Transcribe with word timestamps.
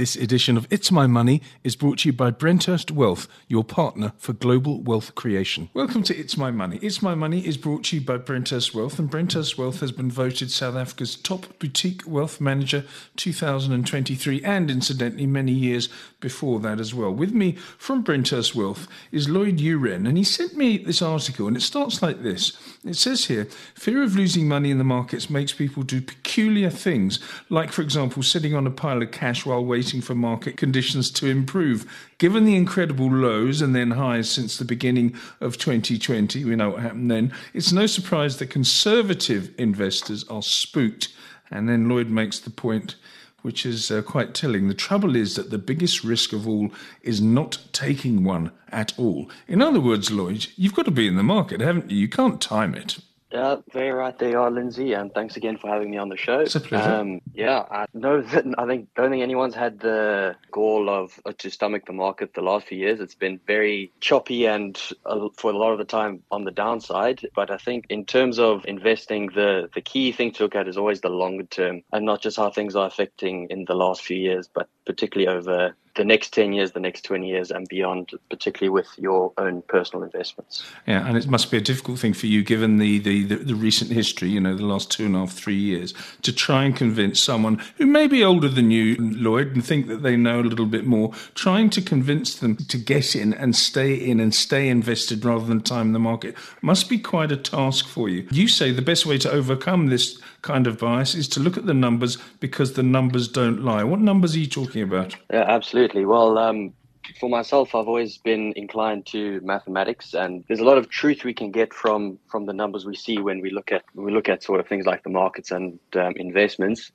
This 0.00 0.16
edition 0.16 0.56
of 0.56 0.66
It's 0.70 0.90
My 0.90 1.06
Money 1.06 1.42
is 1.62 1.76
brought 1.76 1.98
to 1.98 2.08
you 2.08 2.14
by 2.14 2.30
Brenthurst 2.30 2.90
Wealth, 2.90 3.28
your 3.48 3.62
partner 3.62 4.14
for 4.16 4.32
global 4.32 4.80
wealth 4.80 5.14
creation. 5.14 5.68
Welcome 5.74 6.02
to 6.04 6.16
It's 6.16 6.38
My 6.38 6.50
Money. 6.50 6.78
It's 6.80 7.02
My 7.02 7.14
Money 7.14 7.46
is 7.46 7.58
brought 7.58 7.84
to 7.84 7.96
you 7.96 8.00
by 8.00 8.16
Brenthurst 8.16 8.74
Wealth, 8.74 8.98
and 8.98 9.10
Brenthurst 9.10 9.58
Wealth 9.58 9.80
has 9.80 9.92
been 9.92 10.10
voted 10.10 10.50
South 10.50 10.74
Africa's 10.74 11.16
top 11.16 11.58
boutique 11.58 12.00
wealth 12.06 12.40
manager 12.40 12.86
2023, 13.16 14.42
and 14.42 14.70
incidentally, 14.70 15.26
many 15.26 15.52
years 15.52 15.90
before 16.18 16.60
that 16.60 16.80
as 16.80 16.94
well. 16.94 17.12
With 17.12 17.34
me 17.34 17.52
from 17.76 18.02
Brenthurst 18.02 18.54
Wealth 18.54 18.88
is 19.12 19.28
Lloyd 19.28 19.58
Uren, 19.58 20.08
and 20.08 20.16
he 20.16 20.24
sent 20.24 20.56
me 20.56 20.78
this 20.78 21.02
article, 21.02 21.46
and 21.46 21.58
it 21.58 21.60
starts 21.60 22.00
like 22.00 22.22
this. 22.22 22.56
It 22.86 22.96
says 22.96 23.26
here 23.26 23.44
fear 23.74 24.02
of 24.02 24.16
losing 24.16 24.48
money 24.48 24.70
in 24.70 24.78
the 24.78 24.84
markets 24.84 25.28
makes 25.28 25.52
people 25.52 25.82
do 25.82 26.00
peculiar 26.00 26.70
things, 26.70 27.18
like, 27.50 27.70
for 27.70 27.82
example, 27.82 28.22
sitting 28.22 28.54
on 28.54 28.66
a 28.66 28.70
pile 28.70 29.02
of 29.02 29.10
cash 29.10 29.44
while 29.44 29.62
waiting 29.62 29.89
waiting 29.90 30.00
for 30.00 30.14
market 30.14 30.56
conditions 30.56 31.10
to 31.10 31.26
improve. 31.26 31.84
Given 32.18 32.44
the 32.44 32.54
incredible 32.54 33.10
lows 33.10 33.60
and 33.60 33.74
then 33.74 33.90
highs 33.90 34.30
since 34.30 34.56
the 34.56 34.64
beginning 34.64 35.16
of 35.40 35.58
2020, 35.58 36.44
we 36.44 36.54
know 36.54 36.70
what 36.70 36.82
happened 36.82 37.10
then, 37.10 37.32
it's 37.54 37.72
no 37.72 37.86
surprise 37.86 38.36
that 38.36 38.50
conservative 38.50 39.52
investors 39.58 40.22
are 40.28 40.42
spooked. 40.42 41.08
And 41.50 41.68
then 41.68 41.88
Lloyd 41.88 42.08
makes 42.08 42.38
the 42.38 42.50
point 42.50 42.94
which 43.42 43.66
is 43.66 43.90
uh, 43.90 44.00
quite 44.02 44.32
telling. 44.32 44.68
The 44.68 44.74
trouble 44.74 45.16
is 45.16 45.34
that 45.34 45.50
the 45.50 45.58
biggest 45.58 46.04
risk 46.04 46.32
of 46.32 46.46
all 46.46 46.70
is 47.02 47.20
not 47.20 47.58
taking 47.72 48.22
one 48.22 48.52
at 48.70 48.96
all. 48.96 49.28
In 49.48 49.60
other 49.60 49.80
words, 49.80 50.12
Lloyd, 50.12 50.46
you've 50.54 50.76
got 50.76 50.84
to 50.84 50.92
be 50.92 51.08
in 51.08 51.16
the 51.16 51.24
market, 51.24 51.60
haven't 51.60 51.90
you? 51.90 51.96
You 51.96 52.08
can't 52.08 52.40
time 52.40 52.76
it. 52.76 52.98
Yeah, 53.32 53.56
very 53.72 53.90
right 53.90 54.18
they 54.18 54.34
are, 54.34 54.50
Lindsay, 54.50 54.92
and 54.92 55.14
thanks 55.14 55.36
again 55.36 55.56
for 55.56 55.68
having 55.68 55.90
me 55.90 55.98
on 55.98 56.08
the 56.08 56.16
show. 56.16 56.40
It's 56.40 56.56
a 56.56 56.60
pleasure. 56.60 56.90
Um, 56.90 57.20
yeah, 57.32 57.64
I 57.70 57.86
know 57.94 58.22
that 58.22 58.44
I 58.58 58.66
think 58.66 58.88
don't 58.96 59.10
think 59.10 59.22
anyone's 59.22 59.54
had 59.54 59.78
the 59.78 60.34
gall 60.50 60.90
of 60.90 61.20
uh, 61.24 61.32
to 61.38 61.50
stomach 61.50 61.86
the 61.86 61.92
market 61.92 62.34
the 62.34 62.42
last 62.42 62.66
few 62.66 62.78
years. 62.78 62.98
It's 62.98 63.14
been 63.14 63.38
very 63.46 63.92
choppy 64.00 64.46
and 64.46 64.80
uh, 65.06 65.28
for 65.36 65.52
a 65.52 65.56
lot 65.56 65.70
of 65.72 65.78
the 65.78 65.84
time 65.84 66.22
on 66.32 66.42
the 66.42 66.50
downside. 66.50 67.24
But 67.36 67.52
I 67.52 67.56
think 67.56 67.86
in 67.88 68.04
terms 68.04 68.40
of 68.40 68.64
investing, 68.66 69.28
the 69.32 69.70
the 69.74 69.80
key 69.80 70.10
thing 70.10 70.32
to 70.32 70.42
look 70.44 70.56
at 70.56 70.66
is 70.66 70.76
always 70.76 71.00
the 71.00 71.08
longer 71.08 71.44
term 71.44 71.82
and 71.92 72.04
not 72.04 72.22
just 72.22 72.36
how 72.36 72.50
things 72.50 72.74
are 72.74 72.88
affecting 72.88 73.46
in 73.48 73.64
the 73.64 73.74
last 73.74 74.02
few 74.02 74.16
years, 74.16 74.48
but 74.52 74.68
particularly 74.86 75.28
over 75.28 75.76
the 76.00 76.04
next 76.06 76.32
10 76.32 76.54
years, 76.54 76.72
the 76.72 76.80
next 76.80 77.02
20 77.02 77.28
years, 77.28 77.50
and 77.50 77.68
beyond, 77.68 78.12
particularly 78.30 78.70
with 78.70 78.88
your 78.96 79.34
own 79.36 79.60
personal 79.60 80.02
investments. 80.02 80.64
Yeah, 80.86 81.06
and 81.06 81.14
it 81.14 81.28
must 81.28 81.50
be 81.50 81.58
a 81.58 81.60
difficult 81.60 81.98
thing 81.98 82.14
for 82.14 82.26
you, 82.26 82.42
given 82.42 82.78
the, 82.78 82.98
the, 83.00 83.24
the, 83.24 83.34
the, 83.36 83.54
recent 83.54 83.90
history, 83.90 84.30
you 84.30 84.40
know, 84.40 84.56
the 84.56 84.64
last 84.64 84.90
two 84.90 85.04
and 85.04 85.14
a 85.14 85.18
half, 85.18 85.32
three 85.32 85.58
years, 85.58 85.92
to 86.22 86.32
try 86.32 86.64
and 86.64 86.74
convince 86.74 87.20
someone 87.20 87.60
who 87.76 87.84
may 87.84 88.06
be 88.06 88.24
older 88.24 88.48
than 88.48 88.70
you, 88.70 88.96
Lloyd, 88.98 89.48
and 89.48 89.62
think 89.62 89.88
that 89.88 90.02
they 90.02 90.16
know 90.16 90.40
a 90.40 90.48
little 90.48 90.64
bit 90.64 90.86
more, 90.86 91.12
trying 91.34 91.68
to 91.68 91.82
convince 91.82 92.34
them 92.34 92.56
to 92.56 92.78
get 92.78 93.14
in 93.14 93.34
and 93.34 93.54
stay 93.54 93.92
in 93.92 94.20
and 94.20 94.34
stay 94.34 94.70
invested 94.70 95.22
rather 95.22 95.44
than 95.44 95.60
time 95.60 95.92
the 95.92 95.98
market 95.98 96.34
must 96.62 96.88
be 96.88 96.98
quite 96.98 97.30
a 97.30 97.36
task 97.36 97.86
for 97.86 98.08
you. 98.08 98.26
You 98.30 98.48
say 98.48 98.72
the 98.72 98.80
best 98.80 99.04
way 99.04 99.18
to 99.18 99.30
overcome 99.30 99.88
this 99.88 100.18
kind 100.42 100.66
of 100.66 100.78
bias 100.78 101.14
is 101.14 101.28
to 101.28 101.40
look 101.40 101.56
at 101.56 101.66
the 101.66 101.74
numbers 101.74 102.16
because 102.40 102.72
the 102.72 102.82
numbers 102.82 103.28
don't 103.28 103.62
lie. 103.62 103.84
What 103.84 104.00
numbers 104.00 104.34
are 104.34 104.38
you 104.38 104.46
talking 104.46 104.82
about? 104.82 105.16
Yeah, 105.30 105.44
absolutely. 105.46 105.89
Well, 105.94 106.38
um, 106.38 106.72
for 107.18 107.28
myself, 107.28 107.74
I've 107.74 107.88
always 107.88 108.18
been 108.18 108.52
inclined 108.56 109.06
to 109.06 109.40
mathematics, 109.42 110.14
and 110.14 110.44
there's 110.46 110.60
a 110.60 110.64
lot 110.64 110.78
of 110.78 110.88
truth 110.88 111.24
we 111.24 111.34
can 111.34 111.50
get 111.50 111.74
from 111.74 112.18
from 112.30 112.46
the 112.46 112.52
numbers 112.52 112.84
we 112.84 112.94
see 112.94 113.18
when 113.18 113.40
we 113.40 113.50
look 113.50 113.72
at 113.72 113.82
when 113.94 114.06
we 114.06 114.12
look 114.12 114.28
at 114.28 114.42
sort 114.42 114.60
of 114.60 114.68
things 114.68 114.86
like 114.86 115.02
the 115.02 115.10
markets 115.10 115.50
and 115.50 115.78
um, 115.94 116.12
investments. 116.16 116.90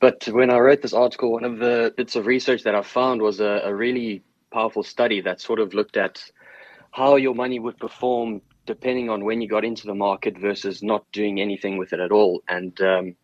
But 0.00 0.26
when 0.28 0.50
I 0.50 0.58
wrote 0.58 0.82
this 0.82 0.94
article, 0.94 1.32
one 1.32 1.44
of 1.44 1.58
the 1.58 1.94
bits 1.96 2.16
of 2.16 2.26
research 2.26 2.64
that 2.64 2.74
I 2.74 2.82
found 2.82 3.22
was 3.22 3.40
a, 3.40 3.62
a 3.64 3.74
really 3.74 4.22
powerful 4.52 4.82
study 4.82 5.20
that 5.22 5.40
sort 5.40 5.60
of 5.60 5.74
looked 5.74 5.96
at 5.96 6.22
how 6.90 7.16
your 7.16 7.34
money 7.34 7.58
would 7.58 7.78
perform 7.78 8.42
depending 8.66 9.10
on 9.10 9.24
when 9.24 9.40
you 9.40 9.48
got 9.48 9.64
into 9.64 9.86
the 9.86 9.94
market 9.94 10.38
versus 10.38 10.82
not 10.82 11.04
doing 11.12 11.40
anything 11.40 11.78
with 11.78 11.92
it 11.92 12.00
at 12.00 12.12
all. 12.12 12.42
And 12.48 12.80
um, 12.80 13.16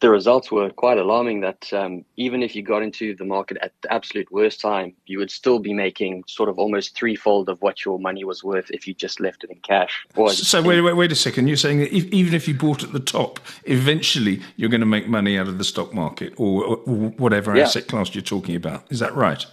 the 0.00 0.10
results 0.10 0.50
were 0.50 0.70
quite 0.70 0.98
alarming 0.98 1.40
that 1.40 1.72
um, 1.72 2.04
even 2.16 2.42
if 2.42 2.54
you 2.54 2.62
got 2.62 2.82
into 2.82 3.14
the 3.16 3.24
market 3.24 3.56
at 3.60 3.72
the 3.82 3.92
absolute 3.92 4.30
worst 4.30 4.60
time, 4.60 4.94
you 5.06 5.18
would 5.18 5.30
still 5.30 5.58
be 5.58 5.74
making 5.74 6.22
sort 6.26 6.48
of 6.48 6.58
almost 6.58 6.94
threefold 6.94 7.48
of 7.48 7.60
what 7.62 7.84
your 7.84 7.98
money 7.98 8.24
was 8.24 8.44
worth 8.44 8.70
if 8.70 8.86
you 8.86 8.94
just 8.94 9.18
left 9.18 9.42
it 9.42 9.50
in 9.50 9.58
cash. 9.60 10.06
so, 10.34 10.62
wait, 10.62 10.80
wait, 10.80 10.92
wait 10.92 11.10
a 11.10 11.16
second. 11.16 11.48
You're 11.48 11.56
saying 11.56 11.80
that 11.80 11.94
if, 11.94 12.04
even 12.06 12.34
if 12.34 12.46
you 12.46 12.54
bought 12.54 12.84
at 12.84 12.92
the 12.92 13.00
top, 13.00 13.40
eventually 13.64 14.40
you're 14.56 14.70
going 14.70 14.80
to 14.80 14.86
make 14.86 15.08
money 15.08 15.36
out 15.36 15.48
of 15.48 15.58
the 15.58 15.64
stock 15.64 15.92
market 15.92 16.32
or, 16.36 16.64
or 16.64 16.76
whatever 17.16 17.56
yeah. 17.56 17.64
asset 17.64 17.88
class 17.88 18.14
you're 18.14 18.22
talking 18.22 18.54
about. 18.54 18.84
Is 18.90 19.00
that 19.00 19.14
right? 19.14 19.44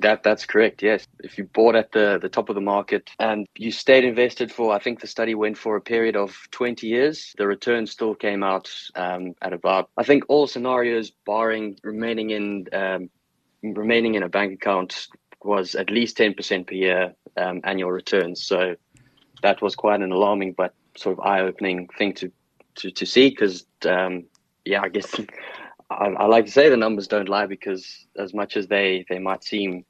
That 0.00 0.22
that's 0.22 0.46
correct. 0.46 0.82
Yes, 0.82 1.06
if 1.22 1.36
you 1.36 1.44
bought 1.44 1.74
at 1.74 1.92
the 1.92 2.18
the 2.20 2.28
top 2.28 2.48
of 2.48 2.54
the 2.54 2.60
market 2.60 3.10
and 3.18 3.46
you 3.56 3.70
stayed 3.70 4.04
invested 4.04 4.50
for, 4.50 4.74
I 4.74 4.78
think 4.78 5.00
the 5.00 5.06
study 5.06 5.34
went 5.34 5.58
for 5.58 5.76
a 5.76 5.80
period 5.80 6.16
of 6.16 6.36
20 6.52 6.86
years, 6.86 7.34
the 7.36 7.46
return 7.46 7.86
still 7.86 8.14
came 8.14 8.42
out 8.42 8.70
um, 8.94 9.34
at 9.42 9.52
about. 9.52 9.90
I 9.98 10.04
think 10.04 10.24
all 10.28 10.46
scenarios, 10.46 11.10
barring 11.26 11.76
remaining 11.82 12.30
in 12.30 12.66
um, 12.72 13.10
remaining 13.62 14.14
in 14.14 14.22
a 14.22 14.28
bank 14.28 14.54
account, 14.54 15.08
was 15.42 15.74
at 15.74 15.90
least 15.90 16.16
10% 16.16 16.66
per 16.66 16.74
year 16.74 17.14
um, 17.36 17.60
annual 17.64 17.92
returns. 17.92 18.42
So 18.42 18.76
that 19.42 19.60
was 19.60 19.76
quite 19.76 20.00
an 20.00 20.12
alarming 20.12 20.54
but 20.54 20.72
sort 20.96 21.18
of 21.18 21.24
eye 21.24 21.40
opening 21.40 21.88
thing 21.98 22.14
to 22.14 22.32
to 22.76 22.90
to 22.90 23.04
see 23.04 23.28
because 23.28 23.66
um, 23.86 24.24
yeah, 24.64 24.80
I 24.80 24.88
guess. 24.88 25.14
I, 25.90 26.06
I, 26.06 26.26
like 26.26 26.44
to 26.44 26.52
say 26.52 26.68
the 26.68 26.76
numbers 26.76 27.08
don't 27.08 27.28
lie 27.28 27.46
because 27.46 28.06
as 28.16 28.32
much 28.32 28.56
as 28.56 28.68
they, 28.68 29.04
they 29.08 29.18
might 29.18 29.42
seem 29.42 29.84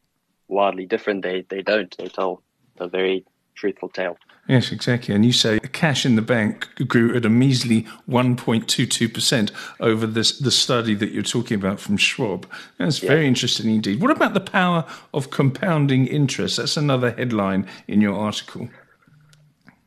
wildly 0.50 0.86
different, 0.86 1.22
they 1.22 1.44
they 1.48 1.62
don't. 1.62 1.94
They 1.96 2.08
tell 2.08 2.42
a 2.78 2.88
very 2.88 3.24
truthful 3.54 3.88
tale. 3.88 4.16
Yes, 4.48 4.72
exactly. 4.72 5.14
And 5.14 5.24
you 5.24 5.32
say 5.32 5.60
cash 5.72 6.04
in 6.04 6.16
the 6.16 6.22
bank 6.22 6.68
grew 6.88 7.14
at 7.14 7.24
a 7.24 7.28
measly 7.28 7.86
1.22% 8.08 9.52
over 9.78 10.06
this, 10.06 10.38
the 10.38 10.50
study 10.50 10.94
that 10.94 11.12
you're 11.12 11.22
talking 11.22 11.56
about 11.56 11.78
from 11.78 11.96
Schwab. 11.96 12.50
That's 12.78 13.00
yeah. 13.00 13.10
very 13.10 13.28
interesting 13.28 13.70
indeed. 13.70 14.00
What 14.00 14.10
about 14.10 14.34
the 14.34 14.40
power 14.40 14.84
of 15.14 15.30
compounding 15.30 16.06
interest? 16.08 16.56
That's 16.56 16.76
another 16.76 17.12
headline 17.12 17.68
in 17.86 18.00
your 18.00 18.16
article. 18.16 18.68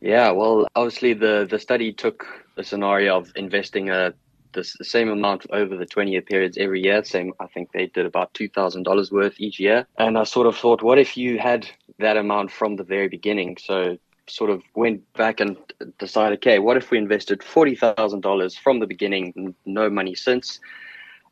Yeah, 0.00 0.30
well, 0.30 0.66
obviously 0.74 1.12
the, 1.12 1.46
the 1.50 1.58
study 1.58 1.92
took 1.92 2.24
a 2.56 2.64
scenario 2.64 3.18
of 3.18 3.32
investing 3.36 3.90
a 3.90 4.14
the, 4.54 4.74
the 4.78 4.84
same 4.84 5.10
amount 5.10 5.46
over 5.50 5.76
the 5.76 5.86
20 5.86 6.10
year 6.10 6.22
periods 6.22 6.56
every 6.56 6.82
year. 6.82 7.04
Same, 7.04 7.32
I 7.40 7.46
think 7.46 7.72
they 7.72 7.86
did 7.86 8.06
about 8.06 8.32
$2,000 8.34 9.12
worth 9.12 9.34
each 9.38 9.60
year. 9.60 9.86
And 9.98 10.16
I 10.16 10.24
sort 10.24 10.46
of 10.46 10.56
thought, 10.56 10.82
what 10.82 10.98
if 10.98 11.16
you 11.16 11.38
had 11.38 11.68
that 11.98 12.16
amount 12.16 12.50
from 12.50 12.76
the 12.76 12.84
very 12.84 13.08
beginning? 13.08 13.58
So 13.60 13.98
sort 14.26 14.50
of 14.50 14.62
went 14.74 15.12
back 15.14 15.40
and 15.40 15.56
decided, 15.98 16.38
okay, 16.38 16.58
what 16.58 16.76
if 16.76 16.90
we 16.90 16.98
invested 16.98 17.40
$40,000 17.40 18.58
from 18.58 18.78
the 18.78 18.86
beginning, 18.86 19.54
no 19.66 19.90
money 19.90 20.14
since? 20.14 20.60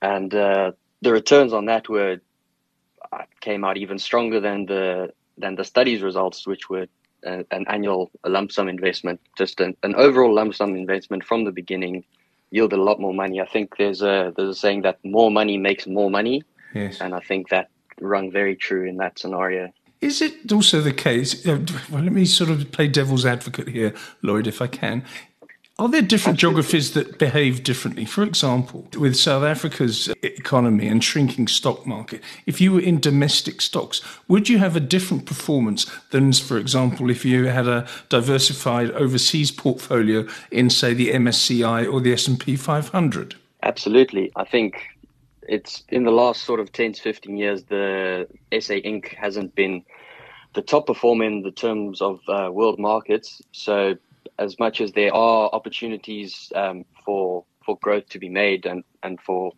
And 0.03 0.34
uh, 0.34 0.72
the 1.00 1.12
returns 1.12 1.53
on 1.53 1.66
that 1.66 1.88
were 1.88 2.21
uh, 3.12 3.25
came 3.41 3.65
out 3.65 3.77
even 3.77 3.99
stronger 3.99 4.41
than 4.41 4.66
the 4.66 5.12
than 5.38 5.55
the 5.55 5.65
study's 5.65 6.03
results, 6.03 6.47
which 6.47 6.69
were 6.69 6.87
uh, 7.27 7.43
an 7.50 7.65
annual 7.69 8.11
lump 8.25 8.53
sum 8.53 8.69
investment, 8.69 9.21
just 9.37 9.61
an, 9.61 9.75
an 9.82 9.94
overall 9.94 10.34
lump 10.34 10.55
sum 10.55 10.77
investment 10.77 11.25
from 11.25 11.44
the 11.44 11.53
beginning 11.53 12.05
yielded 12.53 12.79
a 12.79 12.83
lot 12.83 13.01
more 13.01 13.15
money. 13.15 13.41
I 13.41 13.47
think 13.47 13.77
there's 13.77 14.03
a 14.03 14.33
there's 14.37 14.51
a 14.51 14.55
saying 14.55 14.83
that 14.83 14.99
more 15.05 15.31
money 15.31 15.57
makes 15.59 15.87
more 15.87 16.11
money, 16.11 16.45
yes. 16.75 17.01
and 17.01 17.15
I 17.15 17.21
think 17.21 17.49
that 17.49 17.69
rung 18.01 18.31
very 18.31 18.55
true 18.55 18.89
in 18.89 18.99
that 18.99 19.19
scenario. 19.19 19.73
Is 20.01 20.21
it 20.21 20.53
also 20.53 20.81
the 20.81 20.93
case? 20.93 21.47
Uh, 21.47 21.65
well, 21.91 22.03
let 22.03 22.12
me 22.12 22.25
sort 22.25 22.51
of 22.51 22.71
play 22.73 22.89
devil's 22.89 23.25
advocate 23.25 23.69
here, 23.69 23.95
Lloyd, 24.21 24.47
if 24.47 24.61
I 24.61 24.67
can. 24.67 25.05
Are 25.82 25.88
there 25.88 26.00
different 26.00 26.38
geographies 26.38 26.93
that 26.93 27.19
behave 27.19 27.64
differently? 27.64 28.05
For 28.05 28.23
example, 28.23 28.87
with 28.96 29.17
South 29.17 29.43
Africa's 29.43 30.08
economy 30.23 30.87
and 30.87 31.02
shrinking 31.02 31.49
stock 31.49 31.84
market, 31.84 32.23
if 32.46 32.61
you 32.61 32.70
were 32.70 32.81
in 32.81 33.00
domestic 33.00 33.61
stocks, 33.61 34.00
would 34.29 34.49
you 34.49 34.58
have 34.58 34.76
a 34.76 34.81
different 34.81 35.26
performance 35.26 35.90
than, 36.11 36.32
for 36.34 36.56
example, 36.56 37.11
if 37.11 37.25
you 37.25 37.46
had 37.46 37.67
a 37.67 37.88
diversified 38.11 38.93
overseas 38.93 39.50
portfolio 39.50 40.25
in, 40.52 40.70
say, 40.70 40.94
the 40.94 41.11
MSCI 41.14 41.93
or 41.93 42.00
the 42.00 42.12
S&P 42.12 42.55
500? 42.55 43.35
Absolutely. 43.64 44.31
I 44.37 44.44
think 44.44 44.87
it's 45.49 45.82
in 45.88 46.05
the 46.05 46.12
last 46.12 46.44
sort 46.44 46.61
of 46.61 46.70
10 46.70 46.93
to 46.93 47.02
15 47.02 47.37
years, 47.37 47.64
the 47.64 48.28
SA 48.52 48.75
Inc. 48.75 49.12
hasn't 49.14 49.56
been 49.56 49.82
the 50.55 50.62
top 50.62 50.87
performer 50.87 51.25
in 51.25 51.43
the 51.43 51.50
terms 51.50 52.00
of 52.00 52.20
uh, 52.28 52.50
world 52.52 52.78
markets. 52.78 53.43
So 53.50 53.96
as 54.38 54.58
much 54.58 54.81
as 54.81 54.93
there 54.93 55.14
are 55.14 55.50
opportunities 55.52 56.52
um, 56.55 56.84
for 57.05 57.44
for 57.64 57.79
growth 57.79 58.08
to 58.11 58.19
be 58.19 58.29
made 58.29 58.67
and 58.67 58.84
and 59.02 59.20
for 59.20 59.52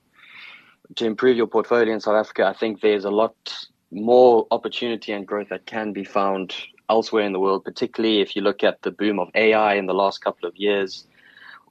to 0.96 1.06
improve 1.06 1.36
your 1.36 1.46
portfolio 1.46 1.92
in 1.94 2.00
South 2.00 2.16
Africa, 2.16 2.46
I 2.46 2.52
think 2.52 2.80
there's 2.80 3.04
a 3.04 3.10
lot 3.10 3.34
more 3.90 4.46
opportunity 4.50 5.12
and 5.12 5.26
growth 5.26 5.48
that 5.48 5.66
can 5.66 5.92
be 5.92 6.04
found 6.04 6.54
elsewhere 6.90 7.24
in 7.24 7.32
the 7.32 7.40
world, 7.40 7.64
particularly 7.64 8.20
if 8.20 8.36
you 8.36 8.42
look 8.42 8.62
at 8.62 8.82
the 8.82 8.90
boom 8.90 9.18
of 9.18 9.28
AI 9.34 9.74
in 9.74 9.86
the 9.86 9.94
last 9.94 10.18
couple 10.22 10.48
of 10.48 10.56
years, 10.56 11.06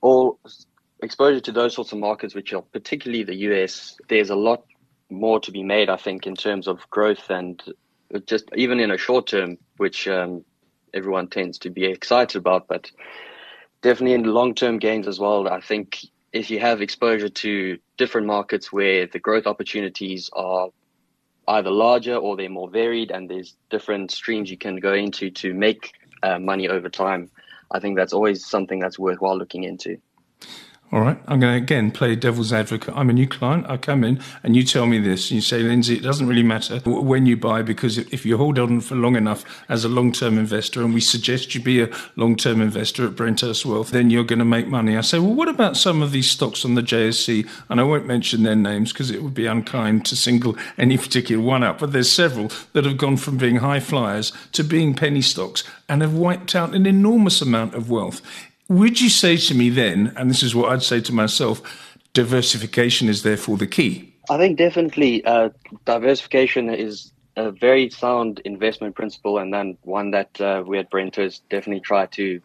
all 0.02 0.40
exposure 1.04 1.42
to 1.42 1.52
those 1.52 1.76
sorts 1.76 1.92
of 1.92 2.00
markets, 2.00 2.34
which 2.34 2.54
are 2.54 2.62
particularly 2.62 3.24
the 3.24 3.36
US, 3.36 3.96
there's 4.10 4.30
a 4.30 4.36
lot 4.36 4.66
more 5.10 5.40
to 5.42 5.52
be 5.52 5.64
made, 5.64 5.90
I 5.90 5.98
think, 5.98 6.26
in 6.26 6.36
terms 6.36 6.68
of 6.68 6.90
growth 6.90 7.30
and 7.30 7.62
just 8.26 8.46
even 8.56 8.80
in 8.80 8.92
a 8.92 8.98
short 8.98 9.28
term, 9.28 9.58
which 9.78 10.08
um, 10.08 10.44
everyone 10.94 11.28
tends 11.28 11.58
to 11.60 11.70
be 11.70 11.86
excited 11.86 12.38
about, 12.38 12.68
but 12.68 12.92
definitely 13.82 14.14
in 14.14 14.24
long 14.24 14.56
term 14.56 14.80
gains 14.80 15.08
as 15.08 15.20
well. 15.20 15.48
I 15.48 15.62
think 15.62 16.00
if 16.32 16.50
you 16.50 16.60
have 16.60 16.82
exposure 16.82 17.30
to 17.30 17.78
different 17.98 18.28
markets 18.28 18.72
where 18.72 19.08
the 19.08 19.20
growth 19.20 19.46
opportunities 19.46 20.30
are 20.34 20.70
either 21.48 21.70
larger 21.70 22.16
or 22.16 22.36
they're 22.36 22.50
more 22.50 22.70
varied 22.70 23.12
and 23.12 23.30
there's 23.30 23.56
different 23.70 24.12
streams 24.12 24.50
you 24.50 24.58
can 24.58 24.78
go 24.78 24.94
into 24.94 25.30
to 25.30 25.54
make 25.54 25.92
uh, 26.24 26.40
money 26.40 26.68
over 26.70 26.90
time, 26.90 27.30
I 27.72 27.80
think 27.80 27.98
that's 27.98 28.14
always 28.14 28.46
something 28.46 28.80
that's 28.80 28.98
worthwhile 28.98 29.38
looking 29.38 29.64
into. 29.64 29.98
All 30.94 31.02
right, 31.02 31.18
I'm 31.28 31.40
going 31.40 31.58
to 31.58 31.58
again 31.58 31.90
play 31.90 32.16
devil's 32.16 32.54
advocate. 32.54 32.94
I'm 32.96 33.10
a 33.10 33.14
new 33.14 33.28
client. 33.28 33.66
I 33.68 33.78
come 33.78 34.04
in 34.04 34.22
and 34.44 34.56
you 34.56 34.62
tell 34.62 34.86
me 34.86 35.00
this. 35.00 35.32
And 35.32 35.38
You 35.38 35.42
say, 35.42 35.64
Lindsay, 35.64 35.96
it 35.96 36.04
doesn't 36.04 36.28
really 36.28 36.44
matter 36.44 36.78
when 36.86 37.26
you 37.26 37.36
buy 37.36 37.64
because 37.64 37.98
if 37.98 38.28
you 38.28 38.38
hold 38.38 38.60
on 38.60 38.80
for 38.80 38.94
long 38.94 39.16
enough 39.16 39.44
as 39.70 39.84
a 39.84 39.90
long 39.90 40.12
term 40.12 40.38
investor, 40.38 40.84
and 40.84 40.94
we 40.94 41.02
suggest 41.02 41.56
you 41.56 41.62
be 41.62 41.82
a 41.82 41.90
long 42.16 42.36
term 42.36 42.62
investor 42.62 43.08
at 43.08 43.16
Brenthurst 43.16 43.66
Wealth, 43.66 43.90
then 43.90 44.12
you're 44.12 44.24
going 44.24 44.38
to 44.38 44.46
make 44.46 44.68
money. 44.68 44.96
I 44.96 45.02
say, 45.02 45.18
well, 45.18 45.34
what 45.34 45.50
about 45.50 45.78
some 45.78 46.04
of 46.04 46.12
these 46.12 46.30
stocks 46.30 46.64
on 46.64 46.76
the 46.76 46.84
JSE? 46.84 47.50
And 47.70 47.80
I 47.80 47.84
won't 47.84 48.06
mention 48.06 48.44
their 48.44 48.56
names 48.56 48.94
because 48.94 49.10
it 49.10 49.24
would 49.24 49.34
be 49.34 49.48
unkind 49.48 50.06
to 50.06 50.16
single 50.16 50.56
any 50.78 51.00
particular 51.00 51.44
one 51.44 51.64
out, 51.64 51.80
but 51.80 51.92
there's 51.92 52.12
several 52.12 52.52
that 52.74 52.86
have 52.86 52.98
gone 52.98 53.18
from 53.18 53.38
being 53.38 53.56
high 53.56 53.80
flyers 53.80 54.32
to 54.52 54.64
being 54.64 54.94
penny 54.94 55.24
stocks 55.24 55.64
and 55.90 56.04
have 56.04 56.14
wiped 56.14 56.54
out 56.54 56.76
an 56.76 56.86
enormous 56.86 57.42
amount 57.42 57.74
of 57.74 57.90
wealth. 57.90 58.22
Would 58.74 59.00
you 59.00 59.10
say 59.10 59.38
to 59.38 59.54
me 59.54 59.70
then, 59.70 60.14
and 60.18 60.32
this 60.32 60.42
is 60.42 60.56
what 60.56 60.72
I'd 60.72 60.82
say 60.82 61.00
to 61.02 61.14
myself, 61.14 61.62
diversification 62.14 63.08
is 63.08 63.22
therefore 63.22 63.56
the 63.56 63.68
key? 63.68 64.16
I 64.32 64.38
think 64.38 64.58
definitely 64.58 65.24
uh, 65.26 65.50
diversification 65.86 66.72
is 66.72 67.12
a 67.36 67.52
very 67.52 67.92
sound 67.92 68.42
investment 68.46 68.96
principle, 68.96 69.38
and 69.38 69.54
then 69.54 69.78
one 69.84 70.10
that 70.10 70.42
uh, 70.42 70.64
we 70.66 70.80
at 70.80 70.90
Brenthurst 70.90 71.42
definitely 71.52 71.82
try 71.82 72.08
to 72.08 72.42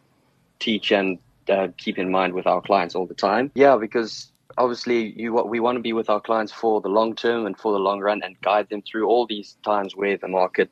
teach 0.59 0.91
and 0.91 1.17
uh, 1.47 1.69
keep 1.77 1.97
in 1.97 2.11
mind 2.11 2.33
with 2.33 2.45
our 2.45 2.61
clients 2.61 2.93
all 2.93 3.07
the 3.07 3.15
time. 3.15 3.49
Yeah, 3.55 3.77
because 3.77 4.31
obviously 4.55 5.19
you 5.19 5.33
we 5.33 5.59
want 5.59 5.77
to 5.77 5.81
be 5.81 5.93
with 5.93 6.11
our 6.11 6.21
clients 6.21 6.51
for 6.51 6.79
the 6.79 6.89
long 6.89 7.15
term 7.15 7.47
and 7.47 7.57
for 7.57 7.71
the 7.71 7.79
long 7.79 8.01
run, 8.01 8.21
and 8.21 8.39
guide 8.41 8.69
them 8.69 8.83
through 8.83 9.07
all 9.07 9.25
these 9.25 9.57
times 9.65 9.95
where 9.95 10.15
the 10.15 10.27
market 10.27 10.69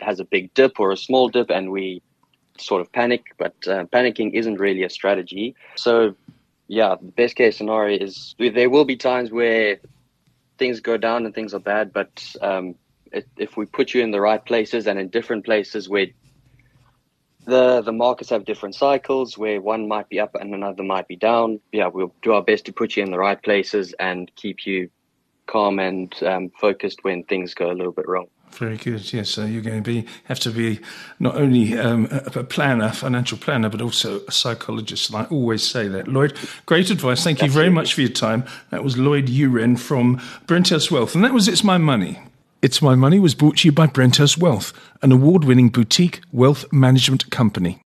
has 0.00 0.20
a 0.20 0.24
big 0.24 0.52
dip 0.52 0.78
or 0.78 0.92
a 0.92 0.98
small 0.98 1.30
dip, 1.30 1.48
and 1.48 1.70
we 1.70 2.02
sort 2.60 2.80
of 2.80 2.92
panic, 2.92 3.34
but 3.38 3.54
uh, 3.66 3.84
panicking 3.86 4.32
isn't 4.34 4.58
really 4.58 4.82
a 4.82 4.90
strategy. 4.90 5.54
So, 5.76 6.14
yeah, 6.66 6.96
the 7.00 7.12
best 7.12 7.36
case 7.36 7.56
scenario 7.56 7.98
is 7.98 8.34
there 8.38 8.70
will 8.70 8.84
be 8.84 8.96
times 8.96 9.30
where 9.30 9.78
things 10.58 10.80
go 10.80 10.96
down 10.96 11.24
and 11.24 11.34
things 11.34 11.54
are 11.54 11.60
bad, 11.60 11.92
but 11.92 12.34
um, 12.42 12.74
if, 13.12 13.24
if 13.36 13.56
we 13.56 13.66
put 13.66 13.94
you 13.94 14.02
in 14.02 14.10
the 14.10 14.20
right 14.20 14.44
places 14.44 14.86
and 14.86 14.98
in 14.98 15.08
different 15.08 15.44
places 15.44 15.88
where 15.88 16.06
the 17.48 17.80
the 17.80 17.92
markets 17.92 18.28
have 18.28 18.44
different 18.44 18.74
cycles 18.74 19.38
where 19.38 19.60
one 19.60 19.88
might 19.88 20.08
be 20.10 20.20
up 20.20 20.34
and 20.34 20.54
another 20.54 20.82
might 20.82 21.08
be 21.08 21.16
down. 21.16 21.60
Yeah, 21.72 21.86
we'll 21.86 22.14
do 22.20 22.34
our 22.34 22.42
best 22.42 22.66
to 22.66 22.72
put 22.72 22.96
you 22.96 23.02
in 23.02 23.10
the 23.10 23.18
right 23.18 23.42
places 23.42 23.94
and 23.98 24.30
keep 24.36 24.66
you 24.66 24.90
calm 25.46 25.78
and 25.78 26.14
um, 26.22 26.50
focused 26.60 27.04
when 27.04 27.24
things 27.24 27.54
go 27.54 27.70
a 27.70 27.72
little 27.72 27.92
bit 27.92 28.06
wrong. 28.06 28.26
Very 28.52 28.76
good. 28.76 29.12
Yes, 29.12 29.30
so 29.30 29.44
you're 29.44 29.62
going 29.62 29.82
to 29.82 29.90
be 29.90 30.06
have 30.24 30.40
to 30.40 30.50
be 30.50 30.80
not 31.20 31.36
only 31.36 31.78
um, 31.78 32.08
a 32.10 32.42
planner, 32.42 32.90
financial 32.90 33.38
planner, 33.38 33.68
but 33.68 33.80
also 33.80 34.20
a 34.26 34.32
psychologist. 34.32 35.10
And 35.10 35.18
I 35.18 35.24
always 35.26 35.62
say 35.62 35.88
that. 35.88 36.08
Lloyd, 36.08 36.36
great 36.66 36.90
advice. 36.90 37.22
Thank 37.22 37.42
you 37.42 37.50
very 37.50 37.70
much 37.70 37.94
for 37.94 38.00
your 38.00 38.10
time. 38.10 38.44
That 38.70 38.82
was 38.82 38.98
Lloyd 38.98 39.26
Uren 39.26 39.78
from 39.78 40.18
Brenthurst 40.46 40.90
Wealth, 40.90 41.14
and 41.14 41.24
that 41.24 41.32
was 41.32 41.46
It's 41.48 41.62
My 41.62 41.78
Money. 41.78 42.18
It's 42.60 42.82
My 42.82 42.96
Money 42.96 43.20
was 43.20 43.36
brought 43.36 43.58
to 43.58 43.68
you 43.68 43.72
by 43.72 43.86
Brenthurst 43.86 44.38
Wealth, 44.38 44.72
an 45.02 45.12
award-winning 45.12 45.68
boutique 45.68 46.20
wealth 46.32 46.64
management 46.72 47.30
company. 47.30 47.80